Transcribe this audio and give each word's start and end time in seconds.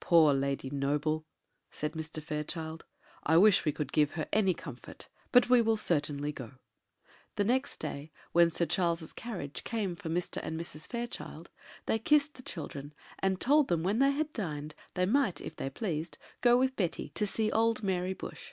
"Poor 0.00 0.32
Lady 0.32 0.70
Noble!" 0.70 1.26
said 1.70 1.92
Mr. 1.92 2.22
Fairchild; 2.22 2.86
"I 3.22 3.36
wish 3.36 3.66
we 3.66 3.70
could 3.72 3.92
give 3.92 4.12
her 4.12 4.26
any 4.32 4.54
comfort! 4.54 5.10
but 5.30 5.50
we 5.50 5.60
will 5.60 5.76
certainly 5.76 6.32
go." 6.32 6.52
The 7.36 7.44
next 7.44 7.80
day, 7.80 8.10
when 8.32 8.50
Sir 8.50 8.64
Charles's 8.64 9.12
carriage 9.12 9.62
came 9.62 9.94
for 9.94 10.08
Mr. 10.08 10.40
and 10.42 10.58
Mrs. 10.58 10.88
Fairchild, 10.88 11.50
they 11.84 11.98
kissed 11.98 12.36
the 12.36 12.42
children, 12.42 12.94
and 13.18 13.38
told 13.38 13.68
them 13.68 13.82
when 13.82 13.98
they 13.98 14.12
had 14.12 14.32
dined, 14.32 14.74
they 14.94 15.04
might, 15.04 15.42
if 15.42 15.54
they 15.54 15.68
pleased, 15.68 16.16
go 16.40 16.58
with 16.58 16.76
Betty 16.76 17.10
to 17.10 17.26
see 17.26 17.52
old 17.52 17.82
Mary 17.82 18.14
Bush. 18.14 18.52